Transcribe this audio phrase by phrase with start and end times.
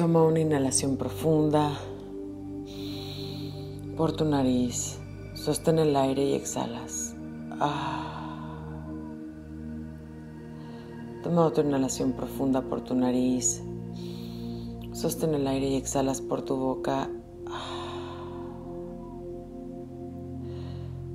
[0.00, 1.78] Toma una inhalación profunda
[3.98, 4.98] por tu nariz.
[5.34, 7.14] Sostén el aire y exhalas.
[7.60, 8.88] Ah.
[11.22, 13.62] Toma otra inhalación profunda por tu nariz.
[14.92, 17.10] Sostén el aire y exhalas por tu boca.
[17.46, 19.12] Ah.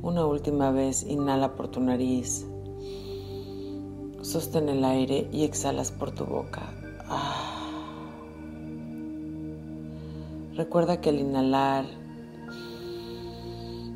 [0.04, 2.45] Una última vez, inhala por tu nariz.
[4.21, 6.71] Sostén el aire y exhalas por tu boca.
[7.09, 7.45] Ah.
[10.55, 11.83] Recuerda que al inhalar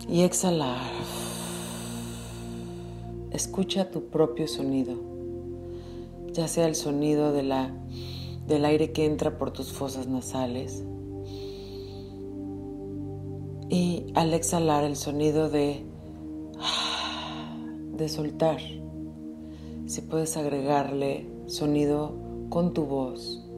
[0.09, 0.91] y exhalar,
[3.31, 4.95] escucha tu propio sonido,
[6.33, 7.73] ya sea el sonido de la,
[8.45, 10.83] del aire que entra por tus fosas nasales
[13.69, 15.85] y al exhalar el sonido de,
[17.93, 18.59] de soltar.
[19.85, 22.17] Si puedes agregarle sonido
[22.49, 23.48] con tu voz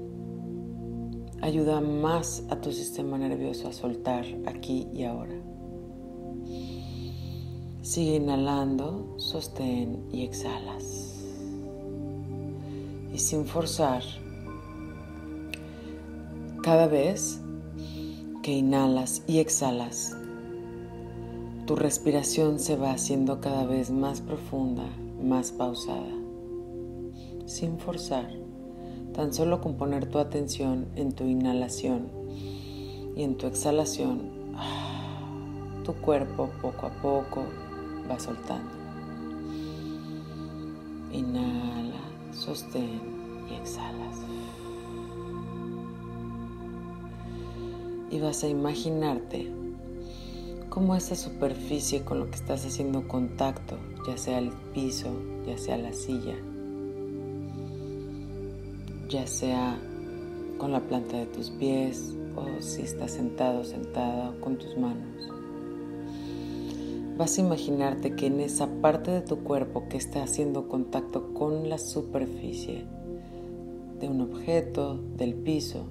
[1.42, 5.34] ayuda más a tu sistema nervioso a soltar aquí y ahora.
[7.82, 11.18] Sigue inhalando, sostén y exhalas.
[13.14, 14.04] Y sin forzar,
[16.62, 17.42] cada vez
[18.44, 20.16] que inhalas y exhalas,
[21.66, 24.86] tu respiración se va haciendo cada vez más profunda,
[25.22, 26.14] más pausada,
[27.46, 28.41] sin forzar.
[29.14, 32.08] Tan solo con poner tu atención en tu inhalación
[33.16, 34.22] y en tu exhalación,
[35.84, 37.44] tu cuerpo poco a poco
[38.10, 38.72] va soltando.
[41.12, 42.00] Inhala,
[42.32, 43.02] sostén
[43.50, 44.18] y exhalas.
[48.10, 49.52] Y vas a imaginarte
[50.70, 55.10] cómo esa superficie con lo que estás haciendo contacto, ya sea el piso,
[55.46, 56.36] ya sea la silla,
[59.12, 59.78] ya sea
[60.58, 65.28] con la planta de tus pies o si estás sentado, sentada con tus manos.
[67.18, 71.68] Vas a imaginarte que en esa parte de tu cuerpo que está haciendo contacto con
[71.68, 72.86] la superficie
[74.00, 75.88] de un objeto, del piso,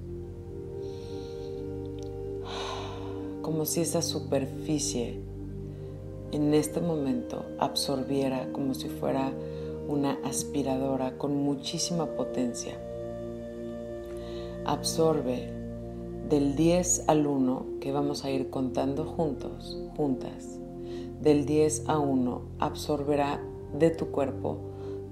[3.43, 5.21] como si esa superficie
[6.33, 9.31] en este momento absorbiera como si fuera
[9.89, 12.79] una aspiradora con muchísima potencia
[14.71, 15.53] absorbe
[16.29, 20.61] del 10 al 1, que vamos a ir contando juntos, juntas,
[21.21, 23.43] del 10 a 1 absorberá
[23.77, 24.59] de tu cuerpo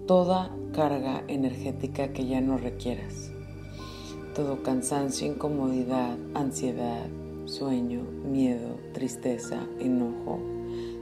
[0.06, 3.32] toda carga energética que ya no requieras.
[4.36, 7.08] Todo cansancio, incomodidad, ansiedad,
[7.46, 10.38] sueño, miedo, tristeza, enojo.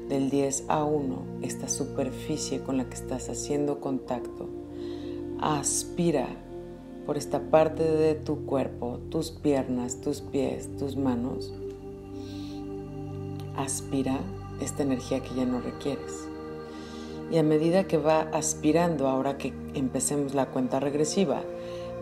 [0.08, 4.48] Del 10 a 1, esta superficie con la que estás haciendo contacto
[5.40, 6.45] aspira
[7.06, 11.54] por esta parte de tu cuerpo, tus piernas, tus pies, tus manos,
[13.56, 14.18] aspira
[14.60, 16.28] esta energía que ya no requieres.
[17.30, 21.42] Y a medida que va aspirando, ahora que empecemos la cuenta regresiva,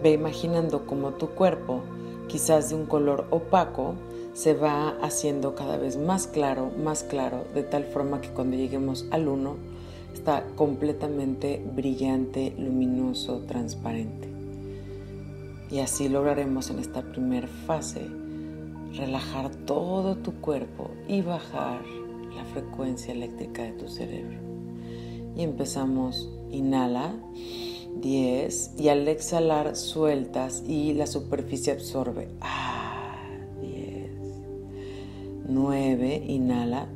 [0.02, 1.80] ve imaginando como tu cuerpo,
[2.26, 3.94] quizás de un color opaco,
[4.32, 9.06] se va haciendo cada vez más claro, más claro, de tal forma que cuando lleguemos
[9.10, 9.56] al 1
[10.12, 14.33] está completamente brillante, luminoso, transparente.
[15.74, 18.06] Y así lograremos en esta primera fase
[18.92, 21.80] relajar todo tu cuerpo y bajar
[22.32, 24.38] la frecuencia eléctrica de tu cerebro.
[25.36, 27.16] Y empezamos, inhala
[27.96, 32.28] 10 y al exhalar sueltas y la superficie absorbe.
[32.40, 33.16] Ah,
[33.60, 34.12] 10.
[35.48, 36.86] 9, inhala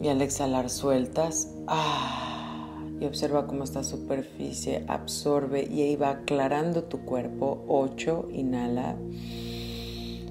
[0.00, 1.52] y al exhalar sueltas.
[1.66, 2.25] Ah,
[3.00, 7.64] y observa cómo esta superficie absorbe y ahí va aclarando tu cuerpo.
[7.68, 8.96] 8, inhala,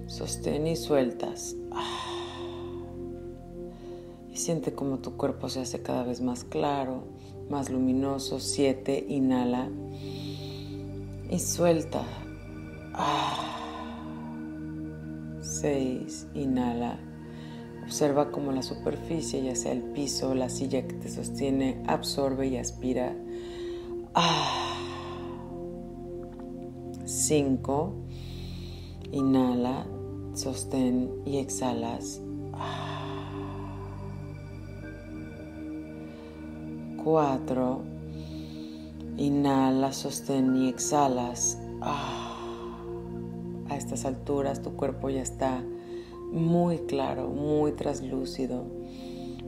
[0.07, 1.55] sostén y sueltas.
[4.31, 7.03] Y siente cómo tu cuerpo se hace cada vez más claro,
[7.49, 8.39] más luminoso.
[8.39, 9.69] 7, inhala
[11.29, 12.03] y suelta.
[15.41, 17.04] 6, inhala
[17.85, 22.57] Observa cómo la superficie, ya sea el piso, la silla que te sostiene, absorbe y
[22.57, 23.15] aspira.
[24.15, 24.75] Ah.
[27.05, 27.93] Cinco.
[29.11, 29.85] Inhala,
[30.33, 32.21] sostén y exhalas.
[32.53, 33.77] Ah.
[37.03, 37.83] Cuatro.
[39.15, 41.59] Inhala, sostén y exhalas.
[41.81, 42.31] Ah.
[43.69, 45.63] A estas alturas tu cuerpo ya está
[46.35, 48.65] muy claro, muy traslúcido.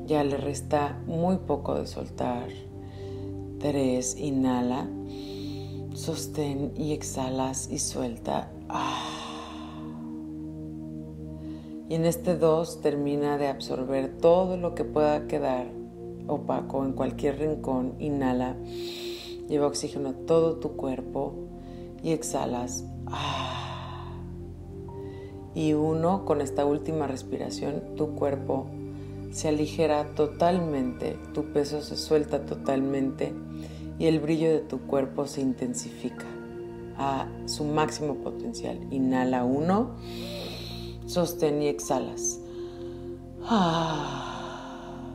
[0.06, 2.48] Ya le resta muy poco de soltar.
[3.60, 4.88] Tres, inhala,
[5.94, 8.50] sostén y exhalas y suelta.
[8.70, 9.26] Ah.
[11.90, 15.68] Y en este 2 termina de absorber todo lo que pueda quedar
[16.28, 17.96] opaco en cualquier rincón.
[18.00, 18.56] Inhala,
[19.50, 21.34] lleva oxígeno a todo tu cuerpo
[22.02, 22.86] y exhalas.
[23.08, 23.67] Ah.
[25.58, 28.68] Y uno, con esta última respiración, tu cuerpo
[29.32, 33.34] se aligera totalmente, tu peso se suelta totalmente
[33.98, 36.28] y el brillo de tu cuerpo se intensifica
[36.96, 38.78] a su máximo potencial.
[38.92, 39.96] Inhala uno,
[41.08, 42.40] sostén y exhalas.
[43.44, 45.10] Ah.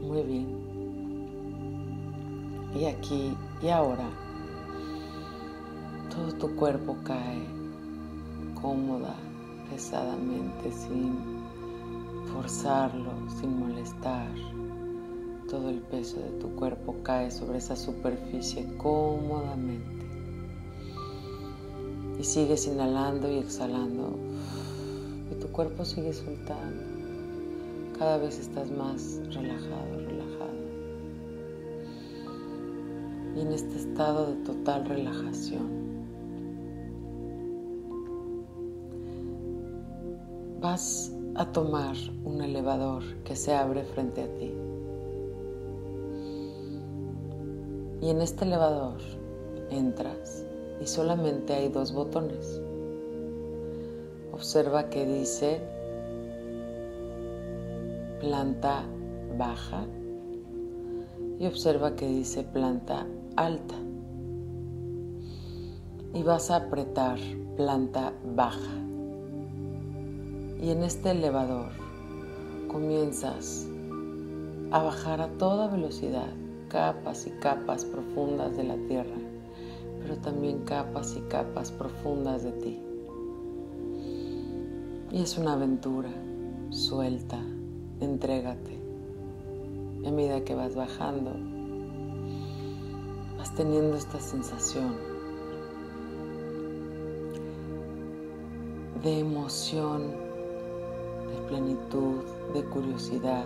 [0.00, 0.48] Muy bien.
[2.74, 4.08] Y aquí y ahora,
[6.18, 7.46] todo tu cuerpo cae
[8.60, 9.14] cómoda,
[9.70, 11.16] pesadamente, sin
[12.32, 14.28] forzarlo, sin molestar.
[15.48, 20.06] Todo el peso de tu cuerpo cae sobre esa superficie cómodamente.
[22.18, 24.18] Y sigues inhalando y exhalando.
[25.30, 26.82] Y tu cuerpo sigue soltando.
[27.96, 30.58] Cada vez estás más relajado, relajado.
[33.36, 35.87] Y en este estado de total relajación,
[40.70, 44.52] vas a tomar un elevador que se abre frente a ti.
[48.02, 48.98] Y en este elevador
[49.70, 50.44] entras
[50.78, 52.60] y solamente hay dos botones.
[54.30, 55.62] Observa que dice
[58.20, 58.84] planta
[59.38, 59.86] baja
[61.38, 63.06] y observa que dice planta
[63.36, 63.76] alta.
[66.12, 67.18] Y vas a apretar
[67.56, 68.87] planta baja.
[70.60, 71.70] Y en este elevador
[72.66, 73.68] comienzas
[74.70, 76.28] a bajar a toda velocidad
[76.68, 79.16] capas y capas profundas de la tierra,
[80.00, 82.78] pero también capas y capas profundas de ti.
[85.10, 86.10] Y es una aventura,
[86.70, 87.38] suelta,
[88.00, 88.78] entrégate.
[90.06, 91.32] A medida que vas bajando,
[93.36, 94.96] vas teniendo esta sensación
[99.02, 100.27] de emoción,
[101.48, 102.22] plenitud,
[102.54, 103.44] de curiosidad,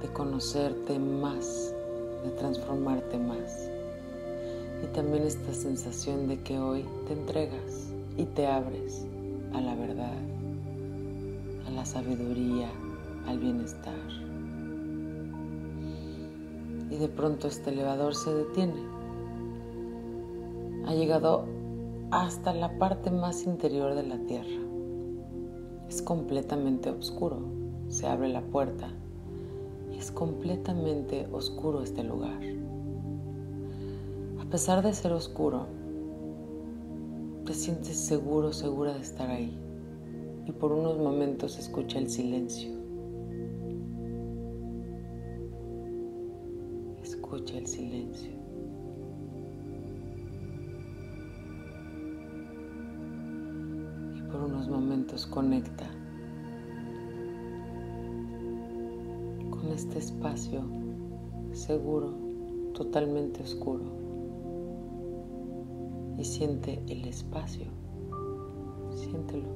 [0.00, 1.72] de conocerte más
[2.22, 3.68] de transformarte más.
[4.82, 9.06] Y también esta sensación de que hoy te entregas y te abres
[9.52, 10.18] a la verdad,
[11.66, 12.68] a la sabiduría,
[13.26, 13.94] al bienestar.
[16.90, 18.82] Y de pronto este elevador se detiene.
[20.86, 21.46] Ha llegado
[22.10, 24.61] hasta la parte más interior de la Tierra.
[25.92, 27.36] Es completamente oscuro.
[27.90, 28.88] Se abre la puerta
[30.02, 32.40] es completamente oscuro este lugar.
[34.40, 35.66] A pesar de ser oscuro,
[37.44, 39.54] te sientes seguro, segura de estar ahí.
[40.46, 42.72] Y por unos momentos escucha el silencio.
[47.02, 48.41] Escucha el silencio.
[54.44, 55.88] Unos momentos conecta
[59.72, 60.62] este espacio
[61.52, 62.14] seguro,
[62.74, 63.84] totalmente oscuro.
[66.18, 67.66] Y siente el espacio.
[68.94, 69.48] Siéntelo.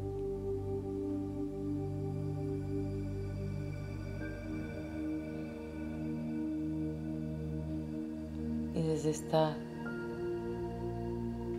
[8.75, 9.57] Y desde esta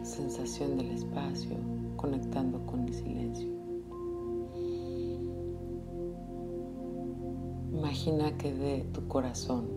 [0.04, 1.58] sensación del espacio,
[1.98, 3.58] conectando con el silencio,
[7.78, 9.68] Imagina que de tu corazón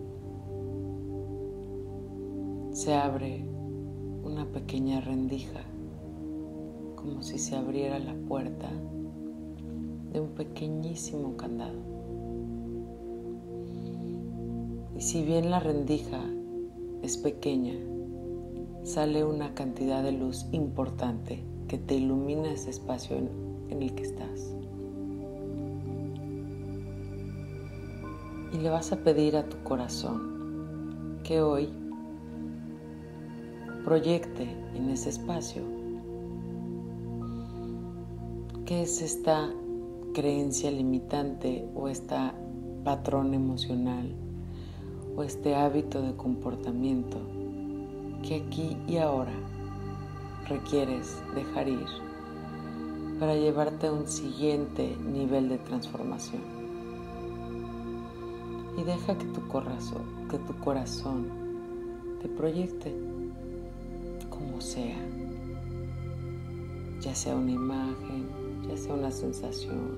[2.71, 3.45] se abre
[4.23, 5.61] una pequeña rendija,
[6.95, 8.69] como si se abriera la puerta
[10.11, 11.79] de un pequeñísimo candado.
[14.97, 16.21] Y si bien la rendija
[17.03, 17.75] es pequeña,
[18.83, 24.53] sale una cantidad de luz importante que te ilumina ese espacio en, el que estás.
[28.51, 31.69] y le vas a pedir a tu corazón que hoy
[33.85, 35.63] proyecte en ese espacio
[38.65, 39.49] qué es esta
[40.13, 42.35] creencia limitante o esta
[42.83, 44.13] patrón emocional
[45.15, 47.17] o este hábito de comportamiento
[48.23, 49.50] que aquí y ahora
[50.51, 51.87] requieres dejar ir
[53.19, 56.41] para llevarte a un siguiente nivel de transformación
[58.77, 61.27] y deja que tu corazón, que tu corazón
[62.21, 62.93] te proyecte
[64.29, 64.97] como sea.
[66.99, 68.27] ya sea una imagen,
[68.67, 69.97] ya sea una sensación,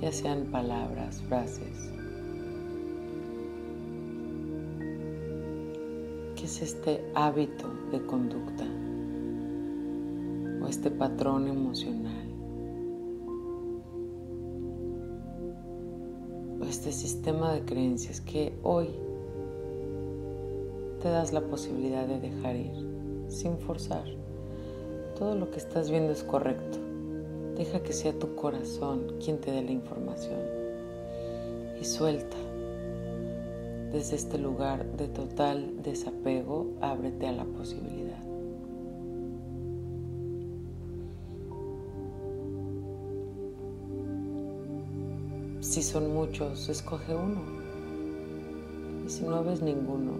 [0.00, 1.92] ya sean palabras, frases.
[6.34, 8.64] ¿Qué es este hábito de conducta
[10.68, 12.28] este patrón emocional?
[16.60, 18.88] O este sistema de creencias que hoy
[21.00, 22.72] te das la posibilidad de dejar ir
[23.28, 24.04] sin forzar.
[25.18, 26.78] Todo lo que estás viendo es correcto.
[27.56, 30.40] Deja que sea tu corazón quien te dé la información.
[31.80, 32.36] Y suelta.
[33.92, 38.07] Desde este lugar de total desapego, ábrete a la posibilidad.
[45.78, 47.40] Si son muchos, escoge uno.
[49.06, 50.10] Y si no ves ninguno,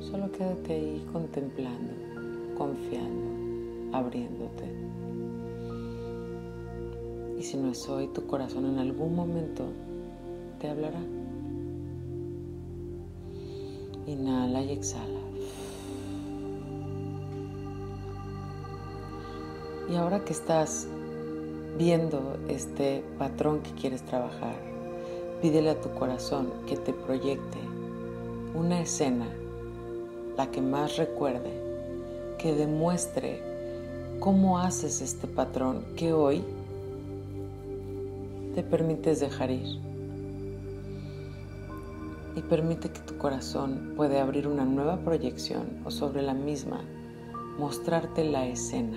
[0.00, 1.92] solo quédate ahí contemplando,
[2.58, 4.64] confiando abriéndote.
[7.38, 9.66] Y si no es hoy, tu corazón en algún momento
[10.58, 11.00] te hablará.
[14.08, 15.20] Inhala y exhala.
[19.88, 20.88] Y ahora que estás
[21.78, 24.73] viendo este patrón que quieres trabajar,
[25.44, 27.58] pídele a tu corazón que te proyecte
[28.54, 29.26] una escena,
[30.38, 31.52] la que más recuerde,
[32.38, 33.42] que demuestre
[34.20, 36.42] cómo haces este patrón que hoy
[38.54, 39.80] te permites dejar ir.
[42.36, 46.80] Y permite que tu corazón pueda abrir una nueva proyección o sobre la misma
[47.58, 48.96] mostrarte la escena.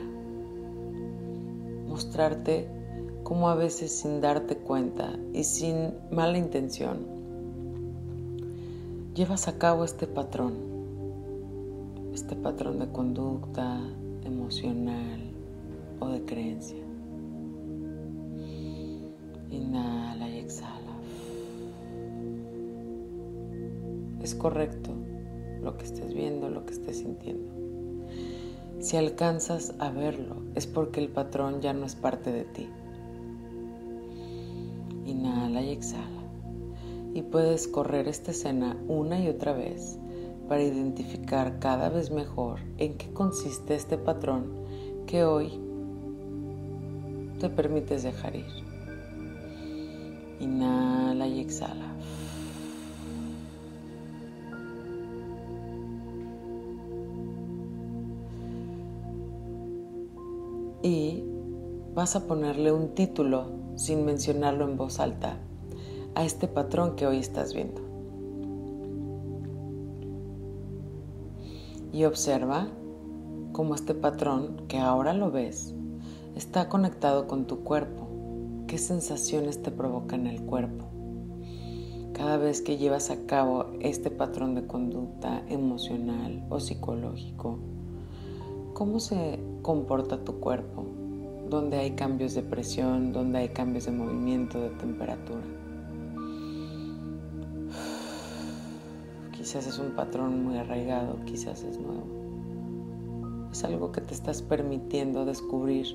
[1.89, 2.76] Mostrarte
[3.27, 6.99] cómo a veces sin darte cuenta y sin mala intención
[9.15, 10.53] llevas a cabo este patrón,
[12.13, 13.81] este patrón de conducta,
[14.23, 15.19] emocional
[15.99, 16.81] o de creencia.
[19.49, 20.93] Inhala y exhala.
[24.21, 24.91] Es correcto
[25.61, 27.51] lo que estés viendo, lo que estés sintiendo.
[28.79, 32.69] Si alcanzas a verlo, es porque el patrón ya no es parte de ti.
[35.77, 36.23] Exhala.
[37.13, 39.99] Y puedes correr esta escena una y otra vez
[40.47, 44.47] para identificar cada vez mejor en qué consiste este patrón
[45.05, 45.59] que hoy
[47.39, 48.45] te permites dejar ir.
[50.39, 51.93] Inhala y exhala.
[60.83, 61.23] Y
[61.93, 65.37] vas a ponerle un título sin mencionarlo en voz alta
[66.17, 67.87] a este patrón que hoy estás viendo.
[71.97, 72.67] y observa
[73.53, 75.73] cómo este patrón, que ahora lo ves,
[76.35, 78.07] está conectado con tu cuerpo.
[78.67, 80.85] ¿Qué sensaciones te provoca en el cuerpo?
[82.13, 87.57] Cada vez que llevas a cabo este patrón de conducta emocional o psicológico,
[88.75, 90.85] ¿cómo se comporta tu cuerpo?
[91.49, 93.11] ¿Dónde hay cambios de presión?
[93.11, 95.56] ¿Dónde hay cambios de movimiento, de temperatura?
[99.47, 102.03] Quizás es un patrón muy arraigado, quizás es nuevo.
[103.49, 105.87] Es algo que te estás permitiendo descubrir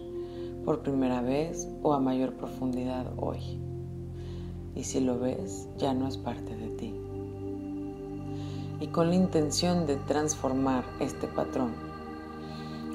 [0.65, 3.61] por primera vez o a mayor profundidad hoy.
[4.75, 6.95] Y si lo ves, ya no es parte de ti.
[8.81, 11.73] Y con la intención de transformar este patrón,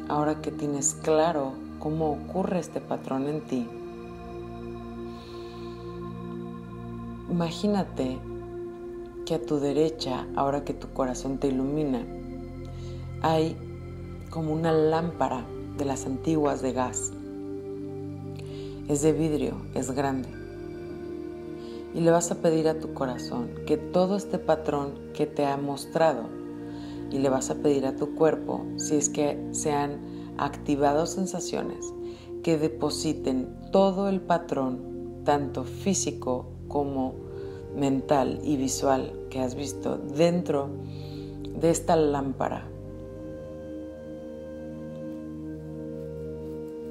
[0.10, 3.68] ahora que tienes claro cómo ocurre este patrón en ti,
[7.30, 8.18] imagínate
[9.28, 12.02] que a tu derecha, ahora que tu corazón te ilumina,
[13.22, 13.58] hay
[14.30, 15.46] como una lámpara
[15.78, 17.12] de las antiguas de gas.
[18.88, 20.30] Es de vidrio, es grande.
[21.94, 25.58] Y le vas a pedir a tu corazón que todo este patrón que te ha
[25.58, 26.24] mostrado,
[27.12, 30.00] y le vas a pedir a tu cuerpo, si es que se han
[30.38, 31.94] activado sensaciones,
[32.44, 37.27] que depositen todo el patrón, tanto físico como
[37.76, 40.70] mental y visual que has visto dentro
[41.60, 42.68] de esta lámpara.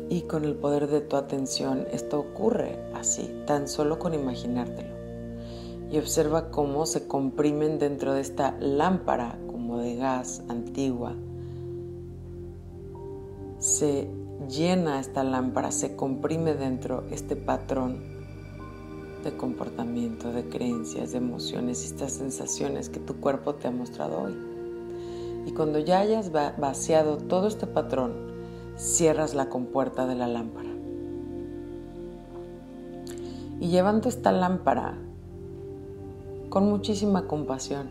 [0.09, 4.95] Y con el poder de tu atención esto ocurre así, tan solo con imaginártelo.
[5.91, 11.15] Y observa cómo se comprimen dentro de esta lámpara como de gas antigua.
[13.59, 14.09] Se
[14.49, 18.16] llena esta lámpara, se comprime dentro este patrón
[19.25, 24.37] de comportamiento, de creencias, de emociones estas sensaciones que tu cuerpo te ha mostrado hoy.
[25.47, 28.13] Y cuando ya hayas vaciado todo este patrón,
[28.77, 30.71] cierras la compuerta de la lámpara.
[33.61, 34.99] Y llevando esta lámpara
[36.51, 37.89] con muchísima compasión,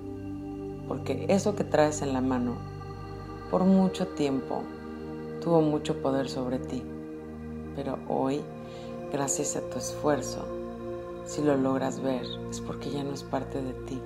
[0.88, 2.55] porque eso que traes en la mano
[3.50, 4.63] por mucho tiempo
[5.41, 6.84] tuvo mucho poder sobre ti,
[7.75, 8.41] pero hoy,
[9.12, 10.54] gracias a tu esfuerzo,
[11.25, 14.00] si lo logras ver, es porque ya no es parte de ti.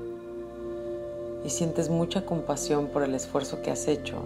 [1.46, 4.24] Y sientes mucha compasión por el esfuerzo que has hecho.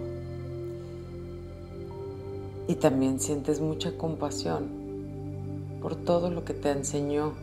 [2.68, 4.68] Y también sientes mucha compasión
[5.82, 7.34] por todo lo que te enseñó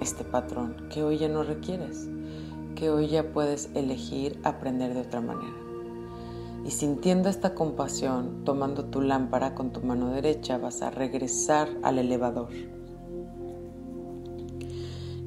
[0.00, 2.06] este patrón que hoy ya no requieres,
[2.76, 5.56] que hoy ya puedes elegir aprender de otra manera.
[6.64, 11.98] Y sintiendo esta compasión, tomando tu lámpara con tu mano derecha, vas a regresar al
[11.98, 12.50] elevador.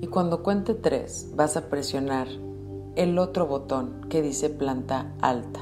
[0.02, 2.28] Y cuando cuente tres, vas a presionar
[2.96, 5.62] el otro botón que dice planta alta.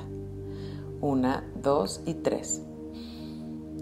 [1.01, 2.61] Una, dos y tres.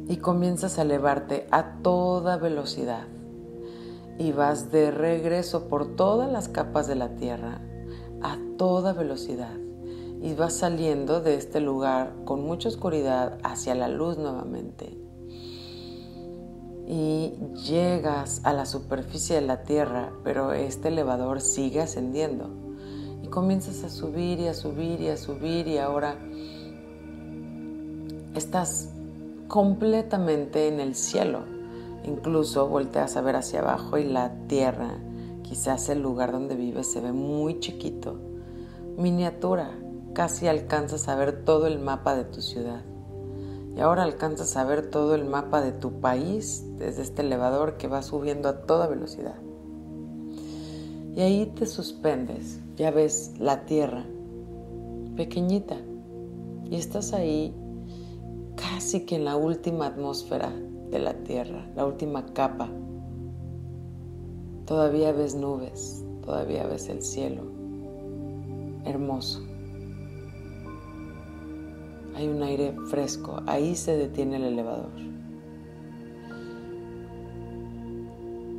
[0.07, 3.07] Y comienzas a elevarte a toda velocidad.
[4.17, 7.61] Y vas de regreso por todas las capas de la tierra
[8.21, 9.55] a toda velocidad
[10.21, 14.97] y vas saliendo de este lugar con mucha oscuridad hacia la luz nuevamente.
[16.87, 17.33] Y
[17.67, 22.49] llegas a la superficie de la Tierra, pero este elevador sigue ascendiendo.
[23.23, 26.17] Y comienzas a subir y a subir y a subir y ahora
[28.35, 28.89] estás
[29.47, 31.41] completamente en el cielo.
[32.05, 34.97] Incluso volteas a ver hacia abajo y la Tierra,
[35.43, 38.15] quizás el lugar donde vives, se ve muy chiquito,
[38.97, 39.71] miniatura,
[40.13, 42.81] casi alcanzas a ver todo el mapa de tu ciudad.
[43.77, 47.87] Y ahora alcanzas a ver todo el mapa de tu país desde este elevador que
[47.87, 49.35] va subiendo a toda velocidad.
[51.15, 54.03] Y ahí te suspendes, ya ves la tierra,
[55.15, 55.77] pequeñita,
[56.65, 57.53] y estás ahí
[58.55, 60.51] casi que en la última atmósfera
[60.89, 62.69] de la tierra, la última capa.
[64.65, 67.43] Todavía ves nubes, todavía ves el cielo,
[68.85, 69.56] hermoso
[72.17, 74.89] hay un aire fresco, ahí se detiene el elevador.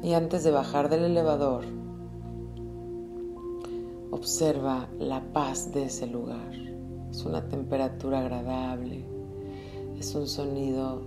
[0.01, 1.65] Y antes de bajar del elevador,
[4.13, 6.53] observa la paz de ese lugar.
[7.11, 9.05] Es una temperatura agradable,
[9.99, 11.03] es un sonido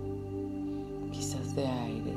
[1.10, 2.14] quizás de aire,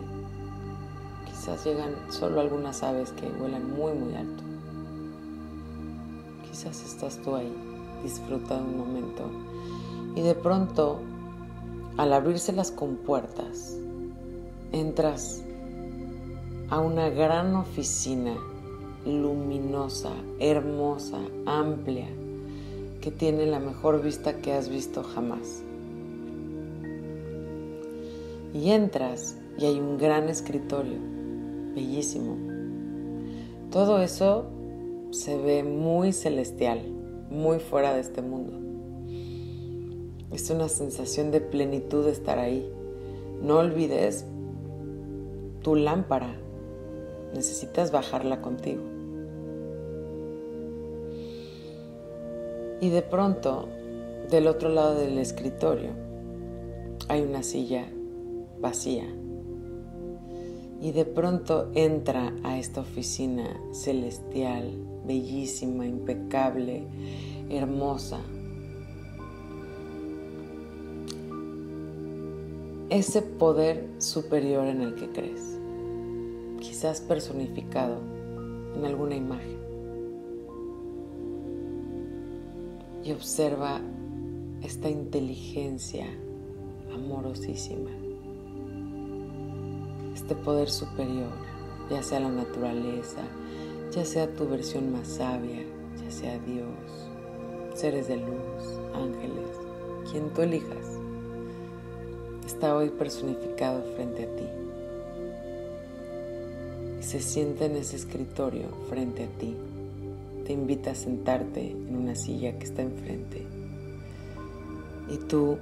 [1.27, 4.43] quizás llegan solo algunas aves que vuelan muy muy alto.
[6.51, 7.55] Quizás estás tú ahí,
[8.03, 9.54] disfrutando un momento
[10.15, 10.99] y de pronto,
[11.97, 13.77] al abrirse las compuertas,
[14.71, 15.43] entras
[16.69, 18.35] a una gran oficina
[19.05, 22.07] luminosa, hermosa, amplia,
[23.01, 25.61] que tiene la mejor vista que has visto jamás.
[28.53, 30.97] Y entras y hay un gran escritorio,
[31.75, 32.37] bellísimo.
[33.69, 34.45] Todo eso
[35.11, 36.81] se ve muy celestial,
[37.29, 38.64] muy fuera de este mundo.
[40.31, 42.69] Es una sensación de plenitud estar ahí.
[43.41, 44.25] No olvides
[45.61, 46.35] tu lámpara.
[47.33, 48.81] Necesitas bajarla contigo.
[52.81, 53.67] Y de pronto,
[54.29, 55.91] del otro lado del escritorio,
[57.07, 57.85] hay una silla
[58.59, 59.05] vacía.
[60.81, 64.71] Y de pronto entra a esta oficina celestial,
[65.05, 66.83] bellísima, impecable,
[67.49, 68.19] hermosa,
[72.95, 75.59] ese poder superior en el que crees,
[76.61, 77.99] quizás personificado
[78.73, 79.59] en alguna imagen.
[83.03, 83.81] Y observa
[84.61, 86.05] esta inteligencia
[86.93, 87.91] amorosísima,
[90.13, 91.33] este poder superior,
[91.89, 93.23] ya sea la naturaleza,
[93.91, 95.65] ya sea tu versión más sabia,
[96.01, 96.69] ya sea Dios,
[97.73, 99.49] seres de luz, ángeles,
[100.09, 100.94] quien tú elijas
[102.65, 104.43] está hoy personificado frente a ti.
[106.99, 109.55] Y se sienta en ese escritorio frente a ti.
[110.47, 113.45] Te invita a sentarte en una silla que está enfrente.
[115.11, 115.59] Y tú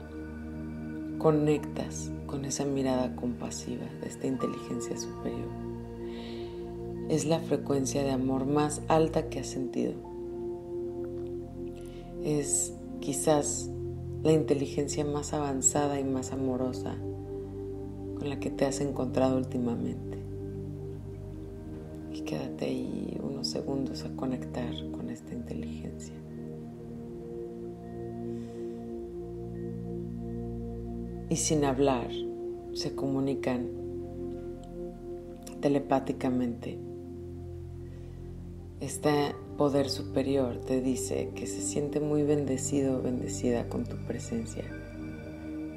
[1.17, 5.49] conectas con esa mirada compasiva de esta inteligencia superior.
[7.09, 9.91] Es la frecuencia de amor más alta que has sentido.
[12.23, 13.72] Es quizás
[14.23, 16.95] la inteligencia más avanzada y más amorosa
[18.17, 20.17] con la que te has encontrado últimamente.
[22.13, 26.15] Y quédate ahí unos segundos a conectar con esta inteligencia.
[31.29, 32.09] Y sin hablar,
[32.73, 33.67] se comunican
[35.59, 36.92] telepáticamente.
[38.83, 44.65] Este poder superior te dice que se siente muy bendecido o bendecida con tu presencia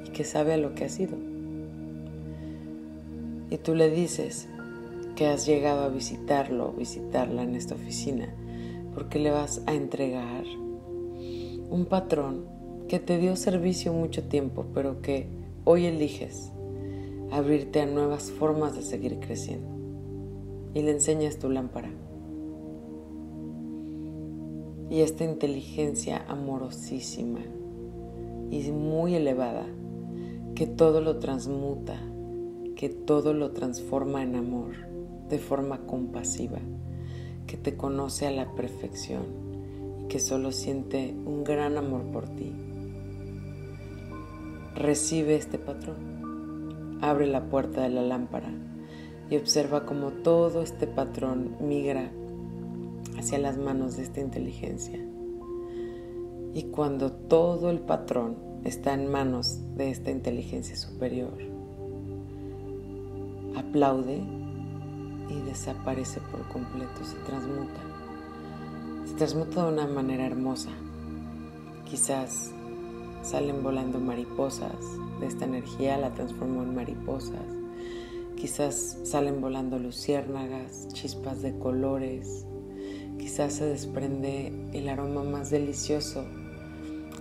[0.05, 1.15] y que sabe a lo que ha sido.
[3.49, 4.49] Y tú le dices
[5.15, 8.27] que has llegado a visitarlo o visitarla en esta oficina
[8.93, 10.43] porque le vas a entregar
[11.69, 12.43] un patrón
[12.89, 15.29] que te dio servicio mucho tiempo, pero que
[15.63, 16.51] hoy eliges
[17.31, 19.69] abrirte a nuevas formas de seguir creciendo.
[20.73, 21.89] Y le enseñas tu lámpara.
[24.89, 27.41] Y esta inteligencia amorosísima
[28.49, 29.65] y muy elevada,
[30.55, 31.99] que todo lo transmuta,
[32.75, 34.75] que todo lo transforma en amor
[35.29, 36.59] de forma compasiva,
[37.45, 39.25] que te conoce a la perfección
[40.03, 42.53] y que solo siente un gran amor por ti.
[44.75, 48.51] Recibe este patrón, abre la puerta de la lámpara
[49.29, 52.11] y observa cómo todo este patrón migra
[53.17, 54.99] hacia las manos de esta inteligencia.
[56.53, 61.37] Y cuando todo el patrón está en manos de esta inteligencia superior,
[63.55, 64.23] aplaude
[65.29, 67.81] y desaparece por completo, se transmuta.
[69.05, 70.69] Se transmuta de una manera hermosa.
[71.85, 72.51] Quizás
[73.21, 74.75] salen volando mariposas
[75.19, 77.45] de esta energía, la transformó en mariposas.
[78.35, 82.45] Quizás salen volando luciérnagas, chispas de colores,
[83.27, 86.23] Quizás se desprende el aroma más delicioso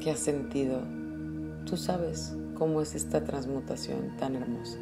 [0.01, 0.79] que has sentido.
[1.65, 4.79] Tú sabes cómo es esta transmutación tan hermosa.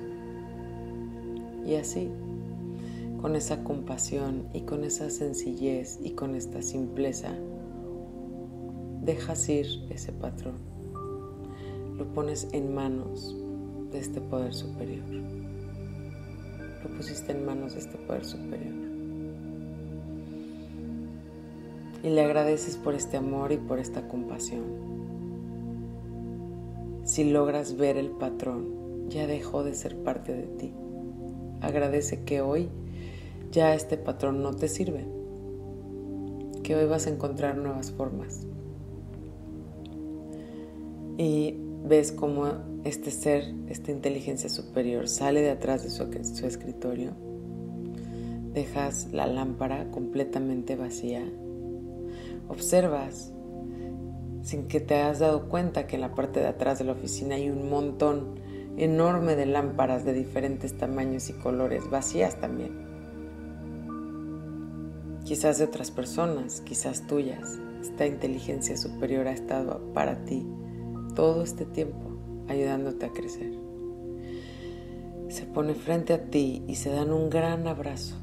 [1.65, 2.11] Y así,
[3.23, 7.31] con esa compasión y con esa sencillez y con esta simpleza,
[9.01, 10.57] dejas ir ese patrón.
[11.97, 13.35] Lo pones en manos
[13.91, 15.07] de este poder superior.
[16.83, 18.84] Lo pusiste en manos de este poder superior.
[22.05, 24.63] Y le agradeces por este amor y por esta compasión.
[27.05, 30.75] Si logras ver el patrón, ya dejó de ser parte de ti.
[31.63, 32.69] Agradece que hoy
[33.51, 35.07] ya este patrón no te sirve,
[36.63, 38.47] que hoy vas a encontrar nuevas formas.
[41.17, 42.49] Y ves cómo
[42.85, 47.13] este ser, esta inteligencia superior, sale de atrás de su, su escritorio.
[48.53, 51.25] Dejas la lámpara completamente vacía
[52.49, 53.35] observas
[54.45, 57.37] sin que te hayas dado cuenta que en la parte de atrás de la oficina
[57.37, 58.39] hay un montón
[58.77, 62.85] enorme de lámparas de diferentes tamaños y colores, vacías también.
[65.25, 67.59] Quizás de otras personas, quizás tuyas.
[67.81, 70.47] Esta inteligencia superior ha estado para ti
[71.15, 72.11] todo este tiempo
[72.49, 73.53] ayudándote a crecer.
[75.29, 78.17] Se pone frente a ti y se dan un gran abrazo,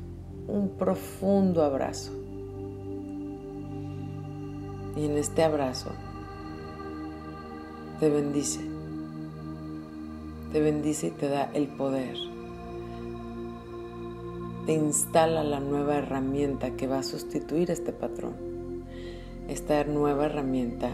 [0.47, 2.20] un profundo abrazo
[5.01, 5.89] y en este abrazo
[7.99, 8.59] te bendice.
[10.53, 12.15] Te bendice y te da el poder.
[14.67, 18.35] Te instala la nueva herramienta que va a sustituir este patrón.
[19.47, 20.91] Esta nueva herramienta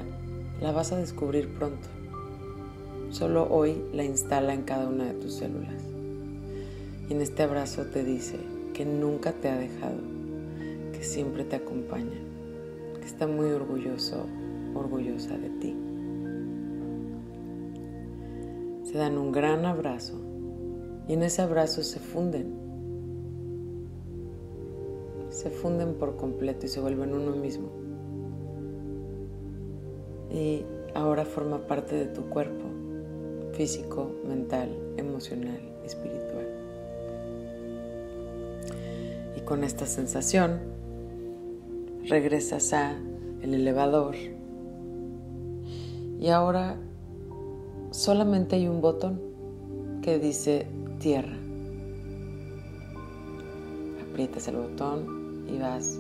[0.62, 1.90] la vas a descubrir pronto.
[3.10, 5.84] Solo hoy la instala en cada una de tus células.
[7.10, 8.38] Y en este abrazo te dice
[8.74, 10.00] que nunca te ha dejado,
[10.94, 12.27] que siempre te acompaña
[13.08, 14.26] está muy orgulloso,
[14.76, 15.76] orgullosa de ti.
[18.84, 20.20] Se dan un gran abrazo
[21.08, 22.54] y en ese abrazo se funden.
[25.30, 27.70] Se funden por completo y se vuelven uno mismo.
[30.30, 32.66] Y ahora forma parte de tu cuerpo,
[33.54, 36.48] físico, mental, emocional, espiritual.
[39.38, 40.77] Y con esta sensación
[42.08, 42.96] regresas a
[43.42, 44.16] el elevador
[46.20, 46.78] y ahora
[47.92, 49.20] solamente hay un botón
[50.02, 50.68] que dice
[51.00, 51.36] tierra.
[54.10, 56.00] Aprietas el botón y vas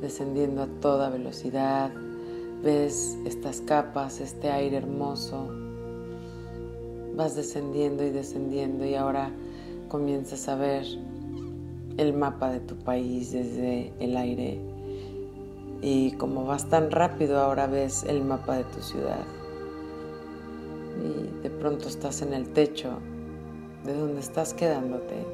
[0.00, 1.90] descendiendo a toda velocidad.
[2.62, 5.48] Ves estas capas, este aire hermoso.
[7.14, 9.30] Vas descendiendo y descendiendo y ahora
[9.88, 10.86] comienzas a ver
[11.98, 14.71] el mapa de tu país desde el aire
[15.82, 19.24] y como vas tan rápido ahora ves el mapa de tu ciudad.
[21.04, 22.90] Y de pronto estás en el techo
[23.84, 25.26] de donde estás quedándote.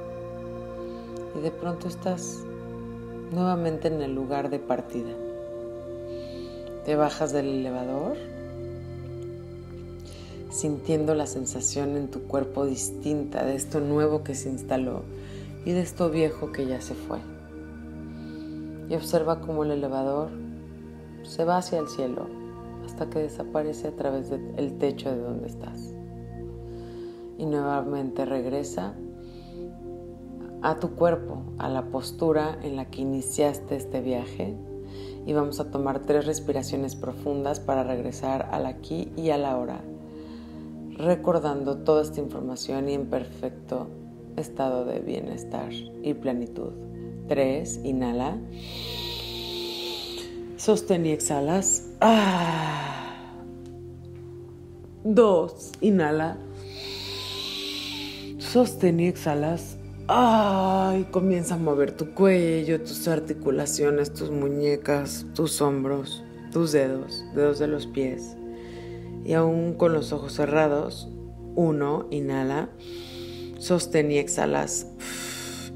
[1.38, 2.38] Y de pronto estás
[3.30, 5.12] nuevamente en el lugar de partida.
[6.86, 8.16] Te bajas del elevador.
[10.50, 15.02] sintiendo la sensación en tu cuerpo distinta de esto nuevo que se instaló
[15.64, 17.18] y de esto viejo que ya se fue.
[18.88, 20.30] Y observa cómo el elevador
[21.22, 22.26] se va hacia el cielo
[22.84, 25.94] hasta que desaparece a través del techo de donde estás.
[27.36, 28.94] Y nuevamente regresa
[30.62, 34.56] a tu cuerpo, a la postura en la que iniciaste este viaje
[35.26, 39.82] y vamos a tomar tres respiraciones profundas para regresar al aquí y a la
[40.98, 43.86] recordando toda esta información y en perfecto
[44.36, 46.72] estado de bienestar y plenitud.
[47.28, 48.38] Tres, inhala.
[50.56, 51.84] Sostén y exhalas.
[52.00, 53.34] Ah.
[55.04, 56.38] Dos, inhala.
[58.38, 59.76] Sostén y exhalas.
[60.08, 67.58] Ay, comienza a mover tu cuello, tus articulaciones, tus muñecas, tus hombros, tus dedos, dedos
[67.58, 68.36] de los pies.
[69.26, 71.10] Y aún con los ojos cerrados,
[71.56, 72.70] uno, inhala,
[73.58, 74.86] sostén y exhalas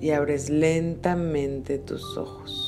[0.03, 2.62] y abres lentamente tus ojos.